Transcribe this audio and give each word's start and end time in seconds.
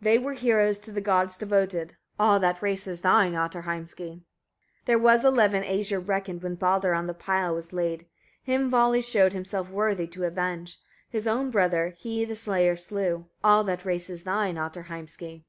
They 0.00 0.18
were 0.18 0.32
heroes 0.32 0.80
to 0.80 0.90
the 0.90 1.00
gods 1.00 1.36
devoted. 1.36 1.96
All 2.18 2.40
that 2.40 2.60
race 2.62 2.88
is 2.88 3.02
thine, 3.02 3.34
Ottar 3.36 3.62
Heimski! 3.62 4.24
29. 4.24 4.24
There 4.86 4.98
were 4.98 5.12
eleven 5.22 5.62
Æsir 5.62 6.04
reckoned, 6.04 6.42
when 6.42 6.56
Baldr 6.56 6.98
on 6.98 7.06
the 7.06 7.14
pile 7.14 7.54
was 7.54 7.72
laid; 7.72 8.06
him 8.42 8.70
Vali 8.70 9.00
showed 9.00 9.32
himself 9.32 9.70
worthy 9.70 10.08
to 10.08 10.24
avenge, 10.26 10.80
his 11.08 11.28
own 11.28 11.52
brother: 11.52 11.94
he 11.96 12.24
the 12.24 12.34
slayer 12.34 12.74
slew. 12.74 13.26
All 13.44 13.62
that 13.62 13.84
race 13.84 14.10
is 14.10 14.24
thine, 14.24 14.56
Ottar 14.56 14.86
Heimski! 14.86 15.44